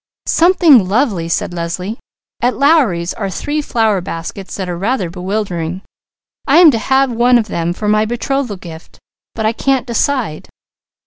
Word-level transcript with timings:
"Something 0.25 0.87
lovely!" 0.87 1.29
said 1.29 1.53
Leslie. 1.53 1.99
"At 2.41 2.57
Lowry's 2.57 3.13
are 3.13 3.29
three 3.29 3.61
flower 3.61 4.01
baskets 4.01 4.55
that 4.55 4.67
are 4.67 4.75
rather 4.75 5.11
bewildering. 5.11 5.83
I 6.47 6.57
am 6.57 6.71
to 6.71 6.79
have 6.79 7.11
one 7.11 7.43
for 7.73 7.87
my 7.87 8.05
betrothal 8.05 8.57
gift, 8.57 8.97
but 9.35 9.45
I 9.45 9.53
can't 9.53 9.85
decide. 9.85 10.49